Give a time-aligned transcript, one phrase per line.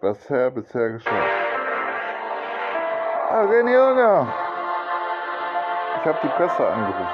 [0.00, 1.14] bisher bisher geschafft.
[3.30, 4.26] Ah, René Junge!
[6.00, 7.06] Ich habe die Presse angerufen.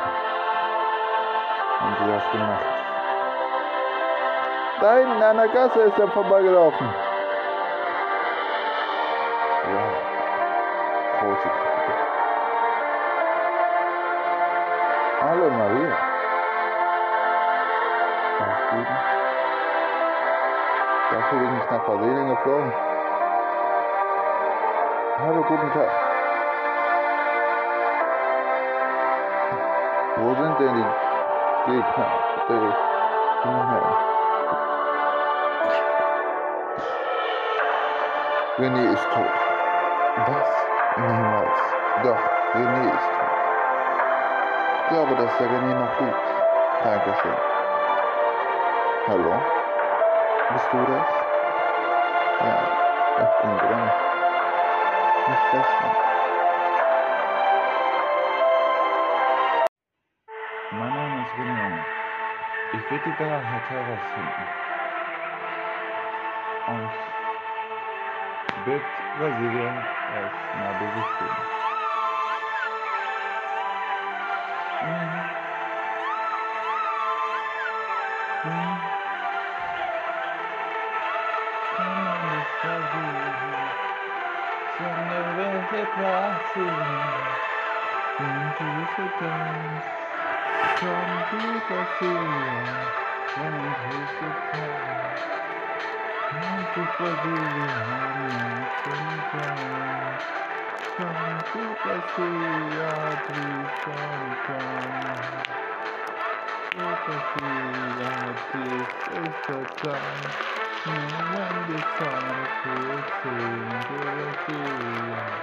[1.83, 2.65] Und die hast gemacht.
[4.81, 7.06] Da hinten an der Kasse ist er vorbeigelaufen.
[21.97, 22.73] Nach Brasilien geflogen.
[25.19, 25.91] Hallo, guten Tag.
[30.17, 32.07] Wo sind denn die Gegner?
[33.45, 33.97] Inhalte?
[38.59, 39.35] René ist tot.
[40.27, 40.51] Was?
[40.97, 41.61] Niemals.
[42.03, 42.23] Doch,
[42.55, 43.33] René ist tot.
[44.81, 46.17] Ich glaube, dass der René noch lebt.
[46.85, 47.37] Dankeschön.
[49.09, 49.43] Hallo?
[50.53, 51.26] Bist du das?
[52.41, 52.71] Ja,
[53.17, 53.95] ich bin dran.
[55.27, 55.97] Nicht rechnen.
[60.71, 61.87] Mein Name ist Junge.
[62.71, 64.55] Ich werde die Wahrheit herausfinden.
[66.67, 66.93] Und
[68.65, 68.83] wird
[69.15, 71.37] Brasilien erstmal besichtigen.
[71.37, 71.56] Mhm.
[88.19, 89.85] Into dance
[90.79, 91.27] from
[91.69, 92.87] Brasília,
[93.37, 95.19] and his surprise.
[96.33, 100.23] Into Brasília, and from dance
[100.95, 105.45] você Brasília, please come down.
[106.75, 110.35] Brasília, please, it's the time.
[110.87, 115.43] And when você sun feels você Brasília.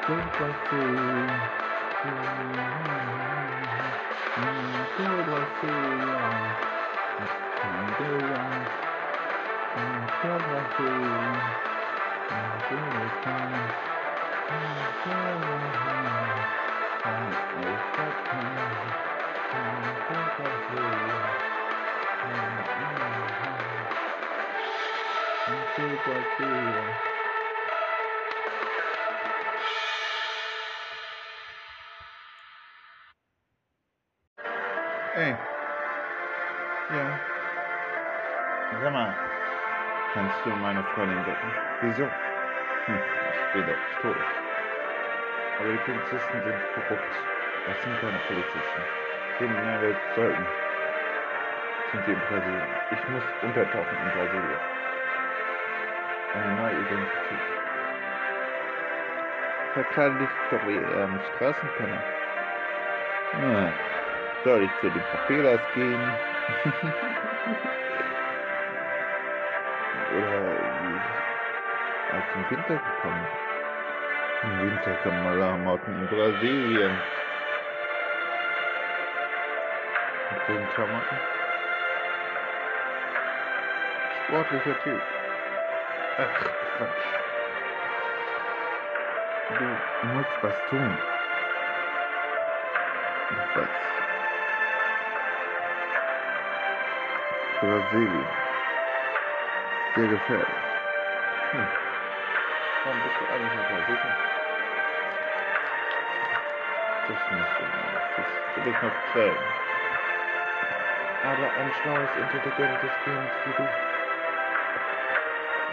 [0.07, 1.59] とかくや。
[35.19, 35.48] Ja.
[40.45, 41.59] Du meine Freundin wecken?
[41.79, 42.15] Wieso?
[42.87, 44.27] Hm, ich bin doch tot.
[45.57, 47.29] Aber die Polizisten sind korrupt.
[47.63, 48.89] Das sind keine Polizisten.
[49.37, 50.55] Kriminelle sollten.
[51.91, 52.79] Sind die in Brasilien.
[52.89, 54.61] Ich muss untertauchen in Brasilien.
[56.31, 57.53] Eine neue Identität.
[59.73, 62.05] Verkleide dich doch wie ähm, Straßenpenner.
[64.43, 66.21] Soll ich zu den Favelas gehen?
[70.11, 70.99] Oder wie
[72.11, 73.27] aus dem Winter gekommen?
[74.41, 76.97] Im Winter kann man Lamotten in Brasilien.
[80.31, 81.19] Mit den Klamotten.
[84.25, 85.01] Sportlicher Typ.
[86.17, 86.33] Ach,
[86.77, 87.09] Quatsch.
[89.59, 90.97] Du musst was tun.
[93.55, 93.69] Was?
[97.61, 98.48] Brasilien.
[99.95, 100.47] Sehr gefährlich.
[101.51, 101.67] Hm.
[102.83, 104.15] Warum bist du eigentlich in Brasilien?
[107.07, 107.89] Das musst du mal.
[108.15, 109.37] Das will ich noch klären.
[111.23, 113.63] aber ein schlaues, intelligentes Kind wie du.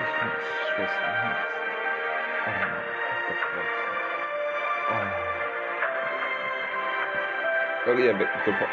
[0.00, 1.42] Ich find's Schwesterherz.
[2.46, 3.74] Oh, Kreuz.
[4.90, 5.26] Oh.
[7.86, 8.70] Maria weg, sofort.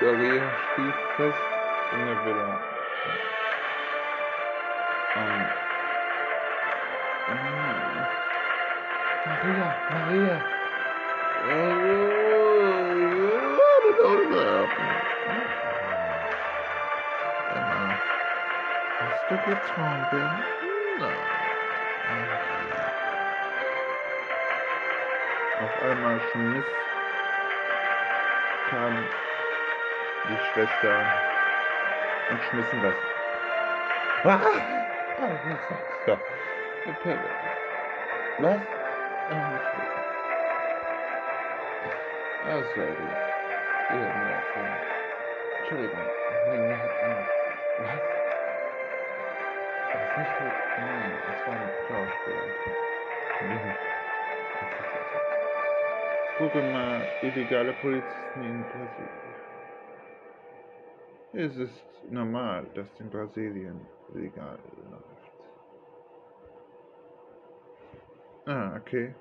[0.00, 0.42] Maria
[0.74, 1.53] schlief fest
[1.94, 2.60] in der Villa.
[5.16, 5.22] Um,
[7.30, 7.44] mm.
[9.26, 10.36] Maria, Maria.
[17.54, 17.98] Emma,
[19.00, 20.26] hast du getrunken?
[20.98, 21.18] Nein.
[25.60, 26.64] Auf einmal schmiss
[28.70, 28.94] kam
[30.28, 31.33] die Schwester
[32.30, 32.94] und schmissen das.
[34.24, 34.40] Ah!
[36.06, 36.18] So.
[38.38, 38.60] Was?
[42.46, 43.08] Ah, sorry.
[43.90, 44.08] Ja, ja,
[45.60, 46.04] Entschuldigung.
[47.78, 48.00] Was?
[49.92, 50.56] Das ist nicht gut.
[50.78, 52.46] Nein, es war ein Schauspieler.
[56.38, 59.33] Gucke mal, illegale Polizisten in Brasilien.
[61.36, 63.80] Es ist normal, dass in Brasilien
[64.14, 64.56] illegal
[64.88, 65.32] läuft.
[68.46, 69.12] Ah, okay.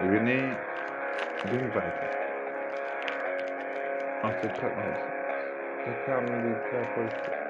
[0.00, 0.56] René
[1.50, 2.08] ging weiter.
[4.22, 5.00] Aus dem Krankenhaus.
[5.84, 7.44] Da kamen die zwei Polizisten.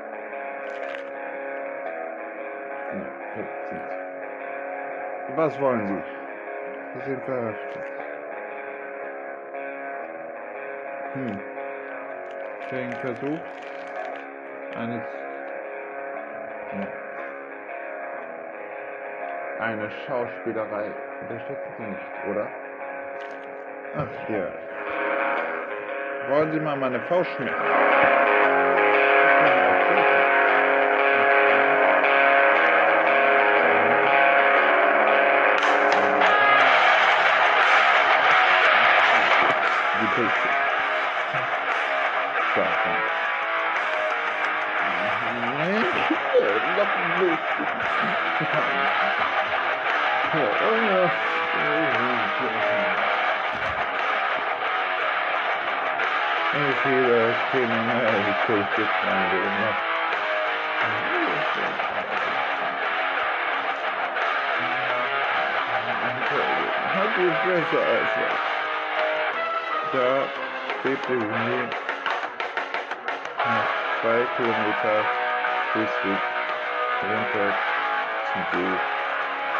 [2.94, 3.80] Ja, 15.
[5.36, 6.02] Was wollen Sie?
[6.94, 7.84] Sie sind verhaftet.
[11.12, 11.53] Hm.
[12.74, 13.38] Wegen Versuch
[14.74, 14.98] eines
[16.72, 16.86] hm.
[19.60, 20.90] eine Schauspielerei
[21.20, 22.50] unterstützen Sie nicht, oder?
[23.94, 24.48] Ach ja.
[26.28, 27.54] Wollen Sie mal meine Faust schmecken?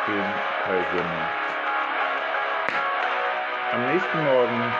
[0.06, 0.24] Den
[0.64, 1.28] Kaisermann.
[3.72, 4.72] Am nächsten Morgen.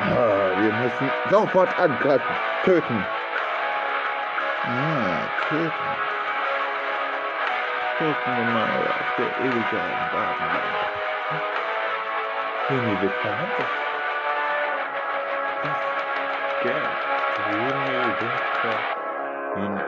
[0.00, 3.06] Ah, wir müssen sofort angreifen, töten.
[4.64, 5.72] Ja, töten.
[7.98, 10.82] Gucken wir mal auf der illegalen Datenbank.
[12.68, 13.70] Juni wird verhandelt.
[15.62, 17.11] Das Geld.
[17.38, 19.86] Juni wird verhandelt.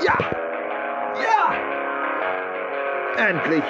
[0.00, 0.16] Ja!
[1.14, 1.52] Ja!
[3.16, 3.64] Endlich!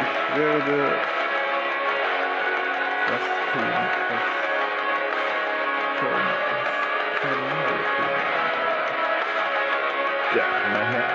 [0.00, 1.08] Ich werde
[3.06, 4.24] was tun, was
[6.48, 6.88] das
[7.20, 8.24] Personal tun.
[10.30, 11.13] Ja, mein Herr.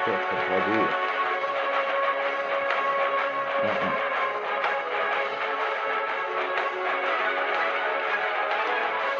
[0.00, 0.88] Andere Seite von Brasilien.
[3.62, 3.92] Ja, ja.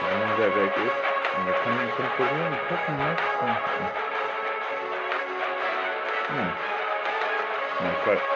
[0.01, 1.01] Wenn der weg ist,
[1.37, 3.61] und wir können ihn kontrollieren, gucken, was kommt.
[6.29, 6.53] Hm.
[7.81, 8.27] Na, Quatsch.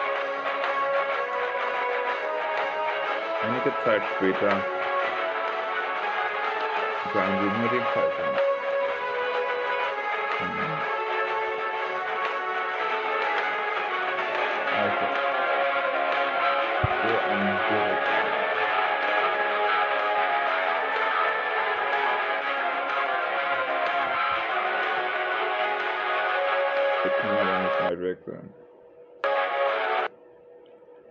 [3.43, 4.51] Einige Zeit später
[7.13, 8.54] sagen sie
[28.25, 28.53] sein.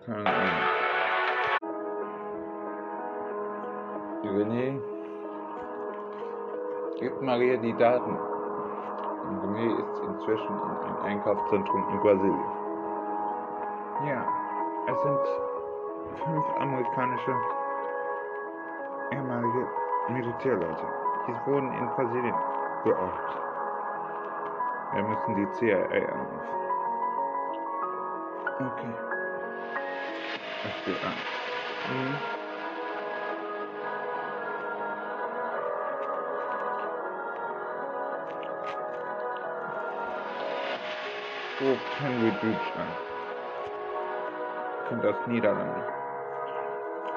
[0.06, 0.85] Keine Ahnung.
[4.25, 4.80] René
[6.99, 8.16] gibt Maria die Daten.
[9.25, 12.44] Und René ist inzwischen in einem Einkaufszentrum in Brasilien.
[14.06, 14.26] Ja,
[14.87, 15.21] es sind
[16.25, 17.35] fünf amerikanische
[19.12, 19.68] ehemalige
[20.09, 20.87] Militärleute.
[21.26, 22.35] Die wurden in Brasilien
[22.83, 23.40] geortet.
[24.92, 26.63] Wir müssen die CIA anrufen.
[28.64, 28.94] Okay.
[30.64, 31.12] Es geht an.
[31.90, 32.16] Mhm.
[41.61, 42.88] Ruft Henry Beach an.
[44.88, 45.83] Kommt aus Niederlande.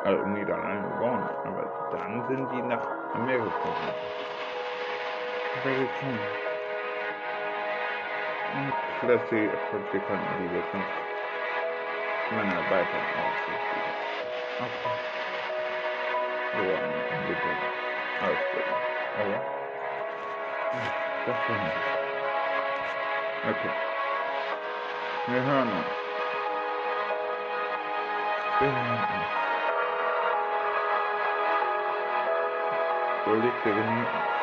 [0.03, 4.17] Also Niederlande geboren, aber dann sind die nach Amerika gekommen.
[5.63, 6.19] Amerikaner.
[8.53, 11.06] Und Flashy Praktikanten, die wir
[12.27, 13.81] fünf Männer weiter ausrichten.
[14.59, 14.91] Okay.
[16.53, 17.57] Wir werden bitte
[18.19, 18.75] ausbilden.
[19.13, 19.41] Aber
[21.25, 21.77] das schon nicht.
[23.43, 23.71] Okay.
[25.27, 25.87] Wir hören uns.
[28.59, 29.27] Wir hören uns.
[33.25, 34.37] So liegt der René auf.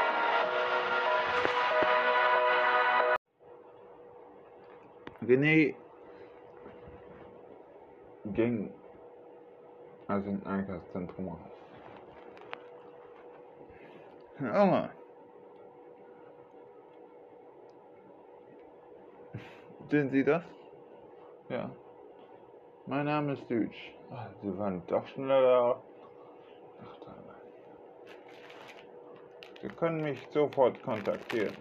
[5.26, 5.75] René
[8.35, 8.71] ging
[10.09, 11.38] also in Einkaufszentrum.
[14.37, 14.91] Herr Anger.
[19.91, 20.43] Sind Sie das?
[21.49, 21.71] Ja.
[22.87, 23.93] Mein Name ist Dütsch.
[24.11, 25.81] Ach, Sie waren doch schneller.
[26.83, 27.14] Ach, da.
[29.62, 31.55] Sie können mich sofort kontaktieren.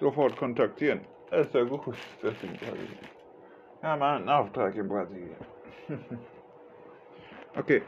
[0.00, 1.00] Sofort kontaktieren.
[1.30, 2.68] Das ist ja gut, das sind ja
[3.80, 5.36] Wir haben einen Auftrag in Brasilien.
[7.56, 7.82] okay.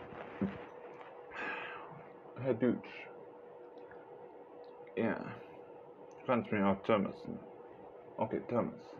[2.42, 3.08] Herr Dütsch.
[4.96, 5.16] Ja.
[6.26, 7.26] Kannst mich auch Thomas.
[7.26, 7.40] nennen.
[8.16, 8.96] Okay, Thomas.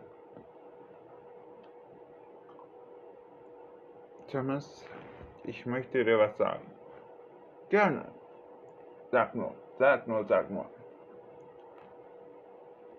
[4.27, 4.85] Thomas,
[5.43, 6.65] ich möchte dir was sagen.
[7.69, 8.05] Gerne.
[9.11, 10.65] Sag nur, sag nur, sag nur.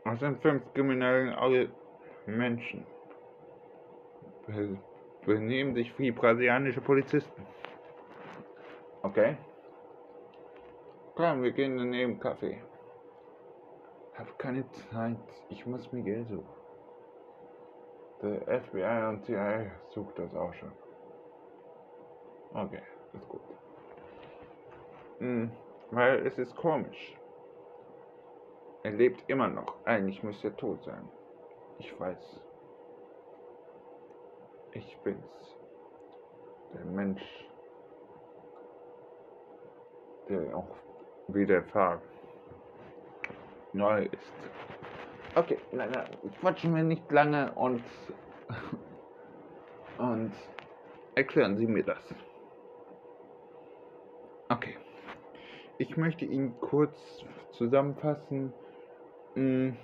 [0.04, 1.34] Es sind fünf Kriminellen,
[2.26, 2.87] Menschen.
[4.46, 4.78] Be
[5.25, 7.46] benehmen sich wie brasilianische Polizisten.
[9.02, 9.37] Okay?
[11.14, 12.61] Komm, wir gehen den Kaffee.
[14.18, 15.16] Hab keine Zeit.
[15.49, 16.62] Ich muss mir Geld suchen.
[18.22, 20.72] Der FBI und CIA sucht das auch schon.
[22.54, 22.82] Okay,
[23.12, 23.40] ist gut.
[25.18, 25.50] Hm,
[25.90, 27.16] weil es ist komisch.
[28.82, 29.75] Er lebt immer noch.
[29.84, 31.08] Eigentlich müsste er tot sein.
[31.78, 32.40] Ich weiß.
[34.75, 35.59] Ich bin's.
[36.73, 37.23] Der Mensch,
[40.29, 40.76] der auch
[41.29, 42.00] wieder Fahr
[43.73, 44.33] neu ist.
[45.35, 45.91] Okay, nein,
[46.41, 47.83] quatschen wir nicht lange und
[49.99, 50.33] und
[51.14, 52.14] erklären Sie mir das.
[54.49, 54.76] Okay.
[55.79, 56.95] Ich möchte Ihnen kurz
[57.52, 58.52] zusammenfassen.
[59.35, 59.75] Mh,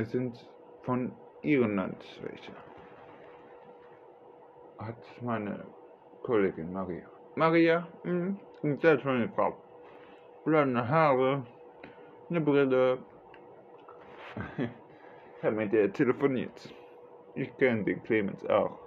[0.00, 0.48] Es sind
[0.82, 2.52] von Irland welche.
[4.78, 5.66] Hat meine
[6.22, 7.06] Kollegin Maria.
[7.34, 9.54] Maria, mh, eine sehr schöne Frau.
[10.46, 11.44] Blonde Haare,
[12.30, 12.98] eine Brille.
[15.36, 16.74] Ich habe mit der telefoniert.
[17.34, 18.78] Ich kenne den Clemens auch.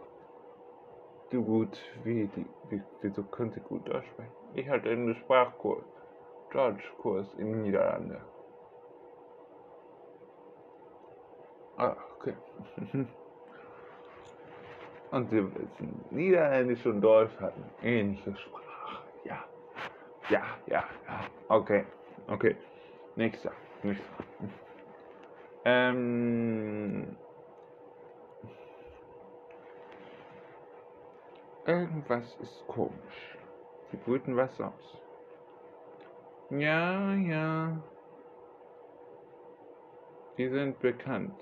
[1.31, 4.31] Du gut wie die, wie, wieso könnte gut Deutsch sprechen?
[4.53, 5.83] Ich hatte einen Sprachkurs,
[6.51, 8.21] Deutschkurs in den Niederlande.
[11.77, 12.35] Ah, okay.
[15.11, 19.03] Und sie wissen, Niederländisch und Deutsch hatten ähnliche Sprache.
[19.23, 19.45] Ja,
[20.29, 21.27] ja, ja, ja.
[21.49, 21.85] Okay,
[22.27, 22.55] okay.
[23.15, 23.51] Nächster,
[23.83, 24.05] nächster.
[25.65, 27.15] Ähm,
[31.65, 33.37] irgendwas ist komisch.
[33.91, 34.97] Sie brüten was aus.
[36.49, 37.81] Ja, ja.
[40.37, 41.39] Die sind bekannt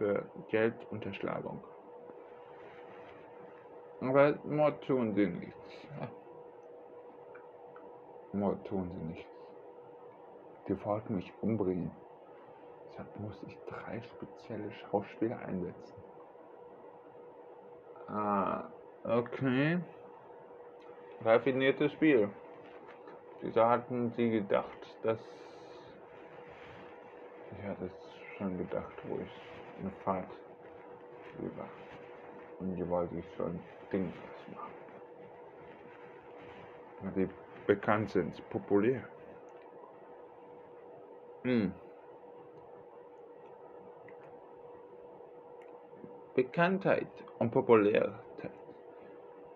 [0.00, 1.62] für Geldunterschlagung.
[4.00, 5.86] Aber Mord tun sie nichts.
[8.32, 9.30] Mord tun sie nichts.
[10.68, 11.90] Die wollten mich umbringen.
[12.88, 16.02] Deshalb muss ich drei spezielle Schauspieler einsetzen.
[18.08, 18.70] Ah,
[19.04, 19.80] okay.
[21.22, 22.30] raffiniertes Spiel.
[23.42, 25.18] Wieso hatten sie gedacht, dass.
[27.52, 29.49] Ich hatte es schon gedacht, wo ich
[29.80, 30.30] eine Fahrt
[31.38, 31.68] über.
[32.58, 33.58] Und hier wollte ich schon
[33.92, 34.12] Dinge
[34.54, 34.74] machen.
[37.16, 37.28] Die
[37.66, 39.02] bekannt sind, populär.
[41.42, 41.72] Hm.
[46.34, 47.08] Bekanntheit
[47.38, 48.12] und Popularität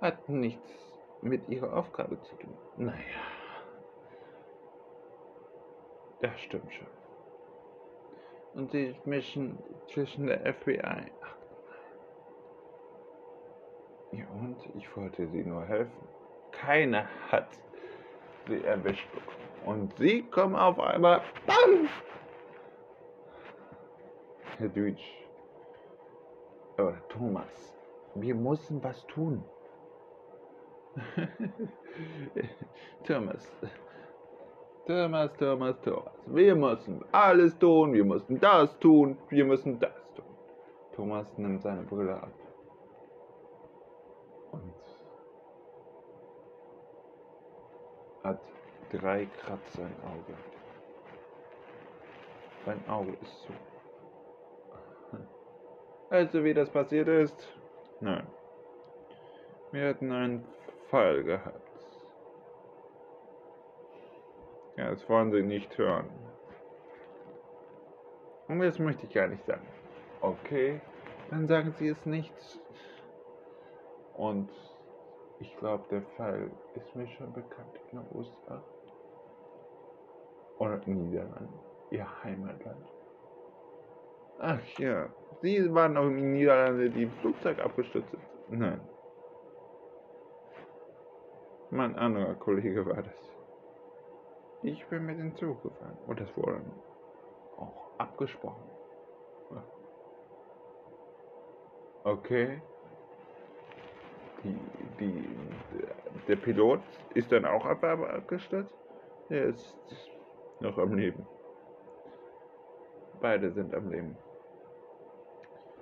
[0.01, 0.71] hat nichts
[1.23, 2.57] mit ihrer Aufgabe zu tun.
[2.77, 2.95] Naja,
[6.21, 7.04] das stimmt schon.
[8.55, 9.59] Und sie mischen
[9.89, 11.11] zwischen der FBI.
[14.13, 16.09] Ja, und ich wollte sie nur helfen.
[16.53, 17.49] Keiner hat
[18.47, 19.09] sie erwischt.
[19.65, 21.21] Und sie kommen auf einmal.
[21.47, 21.89] Bam!
[24.59, 25.25] Herr Deutsch.
[26.79, 27.75] Oder Thomas.
[28.15, 29.45] Wir müssen was tun.
[33.05, 33.51] Thomas.
[34.87, 36.13] Thomas, Thomas, Thomas.
[36.27, 40.25] Wir müssen alles tun, wir müssen das tun, wir müssen das tun.
[40.95, 42.33] Thomas nimmt seine Brille ab.
[44.53, 44.75] Und
[48.23, 48.41] hat
[48.91, 50.35] drei Kratzer im Auge.
[52.67, 53.53] Mein Auge ist zu.
[56.11, 57.49] Also wie das passiert ist?
[58.01, 58.27] Nein.
[59.73, 60.45] Wir hatten einen
[60.89, 61.64] Fall gehabt.
[64.77, 66.09] Ja, das wollen Sie nicht hören.
[68.49, 69.67] Und das möchte ich gar nicht sagen.
[70.21, 70.81] Okay,
[71.31, 72.35] dann sagen Sie es nicht.
[74.15, 74.51] Und
[75.39, 78.63] ich glaube, der Fall ist mir schon bekannt in den USA.
[80.59, 81.59] Oder Niederlande,
[81.91, 82.87] Ihr Heimatland.
[84.39, 85.09] Ach ja,
[85.41, 88.23] Sie waren auch in Niederlande, die im Flugzeug abgestürzt sind.
[88.61, 88.81] Nein.
[91.71, 93.34] Mein anderer Kollege war das.
[94.65, 95.99] Ich bin mit dem Zug gefahren.
[96.07, 96.63] Und das wurde
[97.59, 98.65] auch abgesprochen.
[102.03, 102.63] Okay.
[104.43, 104.59] Die,
[104.99, 105.29] die,
[106.29, 106.81] der Pilot
[107.13, 108.75] ist dann auch abgestürzt.
[109.29, 109.77] Er ist
[110.61, 111.27] noch am Leben.
[113.21, 114.17] Beide sind am Leben.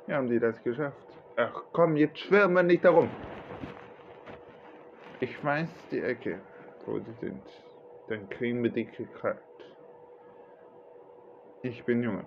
[0.07, 1.07] Wie haben die das geschafft?
[1.37, 3.09] Ach komm, jetzt schwirren wir nicht darum.
[5.21, 6.41] Ich weiß die Ecke,
[6.85, 7.43] wo sie sind.
[8.13, 9.65] Dann kriegen wir die gekratzt.
[11.63, 12.27] Ich bin Junge.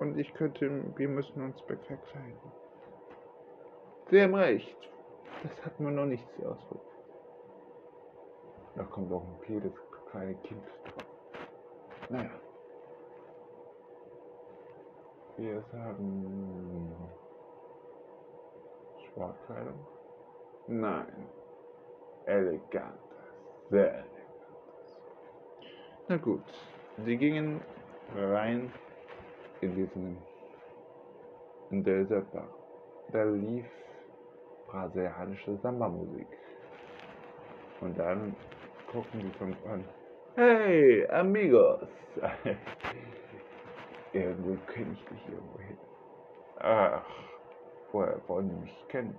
[0.00, 2.52] Und ich könnte, wir müssen uns verkleiden.
[4.10, 4.76] Sie haben recht.
[5.44, 6.84] Das hat man noch nicht ausprobiert.
[8.74, 9.72] Da kommt auch ein jedes
[10.10, 10.66] kleine Kind.
[12.08, 12.40] Naja.
[15.36, 16.92] Wir sagen
[19.06, 19.86] Sportkleidung.
[20.66, 21.28] Nein.
[22.26, 23.07] Elegant.
[23.70, 24.08] Sehr elegant.
[26.08, 26.42] Na gut.
[27.04, 27.60] Sie gingen
[28.14, 28.72] rein
[29.60, 30.16] in diesen
[31.70, 32.48] in dieser Bar.
[33.12, 33.66] Da lief
[34.68, 36.26] brasilianische Samba-Musik.
[37.80, 38.34] Und dann
[38.90, 39.84] gucken die von an.
[40.34, 41.88] Hey, amigos!
[44.12, 45.78] irgendwo kenne ich dich irgendwo hin.
[46.60, 47.04] Ach,
[47.92, 49.16] woher wollen die mich kennen?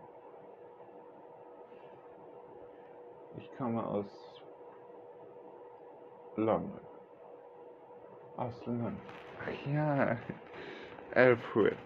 [3.38, 4.29] Ich komme aus
[6.40, 6.80] London.
[8.38, 8.98] Aus London.
[9.42, 10.18] Ach ja,
[11.14, 11.78] Alfred.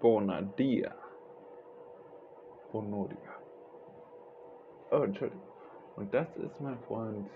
[0.00, 0.94] Bonadia.
[2.72, 3.16] Bonodia.
[4.90, 5.42] Oh, Entschuldigung.
[5.96, 7.28] Und das ist mein Freund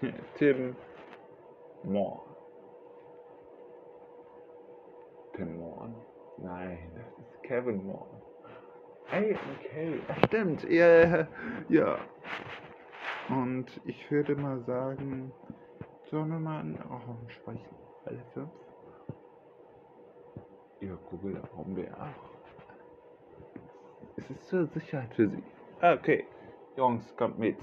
[0.38, 0.76] Tim
[1.84, 2.22] Moore.
[5.34, 5.90] Tim Moore?
[6.38, 8.22] Nein, das ist Kevin Moore.
[9.08, 11.28] Hey, okay, stimmt, ja,
[11.68, 11.98] ja.
[13.28, 15.32] Und ich würde mal sagen,
[16.10, 17.76] sollen wir mal einen Raum sprechen?
[18.04, 18.50] Alle fünf?
[20.80, 22.30] Ja, Google haben wir auch.
[24.16, 25.42] Es ist zur Sicherheit für Sie.
[25.80, 26.26] Okay,
[26.76, 27.58] Jungs, kommt mit.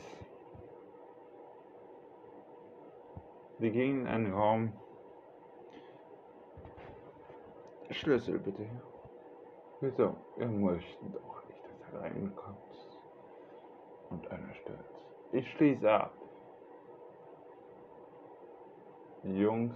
[3.59, 4.73] Sie gingen in einen Raum.
[7.91, 8.65] Schlüssel bitte.
[9.83, 10.15] Wieso?
[10.37, 12.57] Wir möchten doch nicht, dass er reinkommt
[14.11, 14.79] und einer stört.
[15.33, 16.13] Ich schließe ab.
[19.23, 19.75] Jungs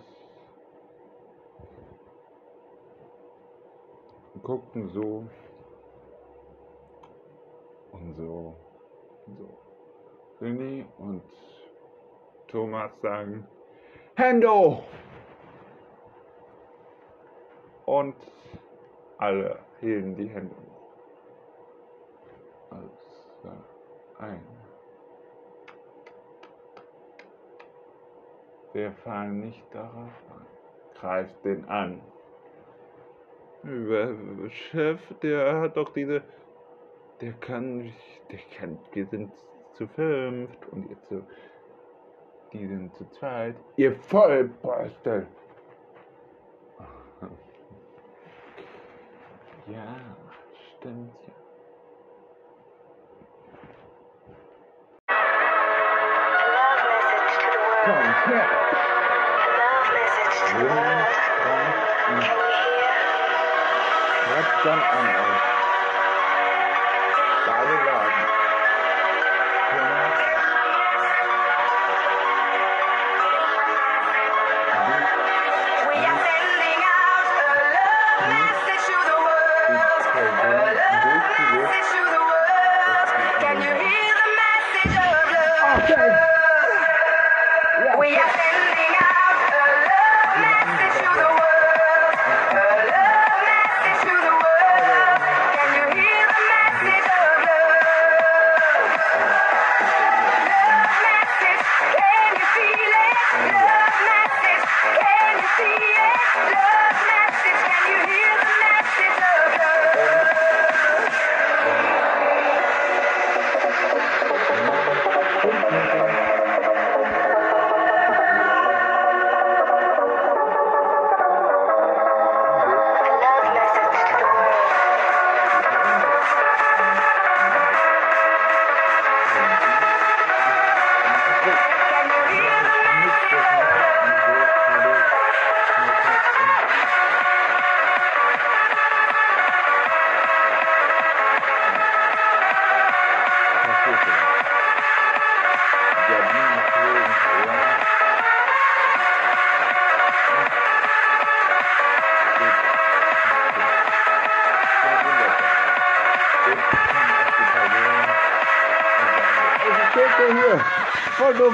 [4.44, 5.28] guckten so
[7.92, 8.56] und so
[9.26, 9.58] und so.
[10.40, 11.24] René und
[12.48, 13.46] Thomas sagen,
[14.18, 14.84] hoch!
[17.86, 18.16] Und
[19.18, 20.78] Alle hielten die Hände hoch.
[22.72, 23.18] Als
[24.20, 24.44] ein.
[28.74, 30.46] Wir fallen nicht darauf an.
[31.00, 32.02] Greift den an.
[34.50, 36.22] Chef, der hat doch diese.
[37.22, 37.92] Der kann.
[38.32, 38.78] Der kann.
[38.94, 39.32] Wir sind
[39.74, 41.24] zu fünft und ihr zu.
[42.54, 43.56] Die sind zu zweit.
[43.76, 43.94] Ihr
[49.68, 49.74] Vollbeutel!
[49.74, 49.96] Ja,
[50.80, 51.34] stimmt ja.
[57.84, 58.48] Komm her!
[60.60, 61.10] Jungs,
[64.24, 64.97] Schreibt dann an euch.
[64.97, 64.97] Beide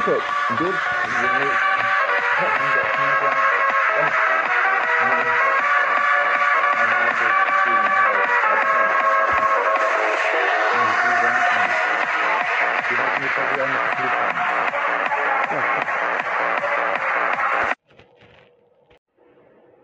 [0.04, 0.22] Dunkel.
[0.58, 0.74] Gut.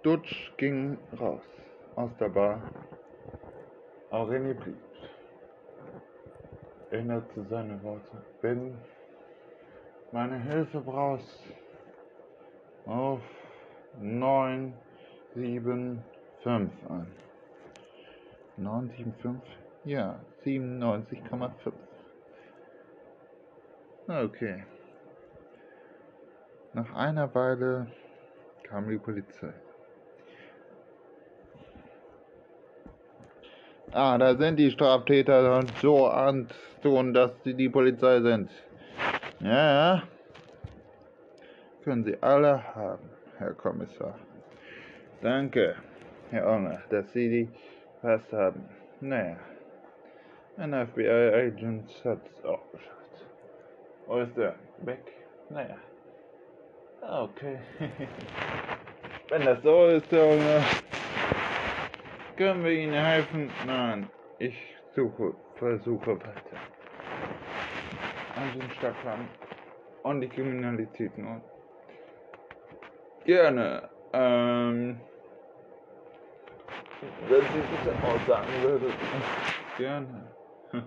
[0.03, 1.41] Dutsch ging raus
[1.95, 2.61] aus der Bar.
[4.11, 4.77] Aurelie blieb
[6.91, 8.23] änderte seine Worte.
[8.41, 8.77] Wenn
[10.11, 11.43] meine Hilfe brauchst,
[12.85, 13.21] auf
[14.01, 16.03] 975
[16.89, 17.07] an.
[18.57, 19.57] 975?
[19.85, 21.71] Ja, 97,5.
[24.07, 24.63] Okay.
[26.73, 27.87] Nach einer Weile
[28.63, 29.53] kam die Polizei.
[33.91, 38.51] Ah, da sind die Straftäter und so antun, dass sie die Polizei sind.
[39.41, 40.03] Ja, ja.
[41.83, 44.19] Können Sie alle haben, Herr Kommissar.
[45.21, 45.75] Danke,
[46.29, 47.49] Herr Honor, dass Sie die
[48.01, 48.67] fast haben.
[48.99, 49.37] Naja,
[50.57, 53.25] ein FBI-Agent hat es auch geschafft.
[54.07, 54.55] Wo ist der?
[54.79, 55.03] Weg?
[55.49, 55.77] Naja.
[57.01, 57.59] Okay.
[59.29, 60.63] Wenn das so ist, Herr Honor.
[62.35, 63.49] Können wir Ihnen helfen?
[63.65, 64.57] Nein, ich
[64.95, 66.57] suche, versuche weiter.
[68.39, 69.27] Also den Stadtplan
[70.03, 71.41] und die Kriminalität nur.
[73.25, 73.89] Gerne.
[74.13, 75.01] Ähm,
[77.27, 78.93] wenn Sie bitte aussagen würden.
[79.77, 80.31] Gerne.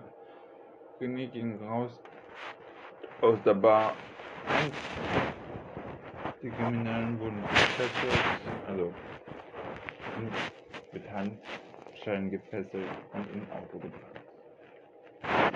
[0.99, 1.99] Ich Ihnen raus
[3.19, 3.93] aus der Bar
[4.47, 4.73] und
[6.41, 8.23] die Kriminellen wurden gefesselt.
[8.69, 8.93] Also
[10.93, 14.13] mit Handschellen gefesselt und im Auto gebracht.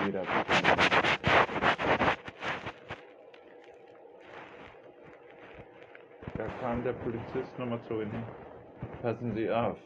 [0.06, 0.24] Jeder
[6.38, 8.12] Da kam der Polizist nochmal zu ihm.
[9.02, 9.78] Passen Sie auf.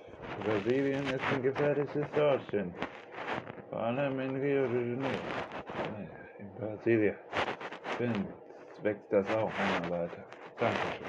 [0.44, 2.74] Brasilien ist ein gefährliches Dortchen.
[3.70, 5.16] Vor allem in Rio de Janeiro.
[6.40, 7.16] In Brasilien.
[7.98, 8.28] Bin,
[8.82, 10.24] wächst das auch immer weiter.
[10.60, 11.08] Dankeschön.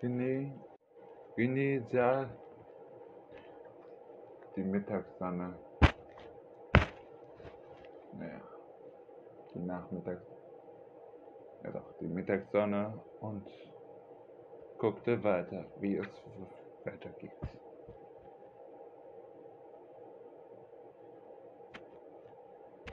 [0.00, 0.60] Herzlichen
[1.36, 2.28] Initial
[4.54, 5.54] die Mittagssonne.
[8.18, 8.51] Naja,
[9.54, 10.26] die Nachmittags.
[11.62, 13.48] Ja doch, die Mittagssonne und
[14.78, 16.08] guckte weiter, wie es
[16.84, 17.32] weiterging.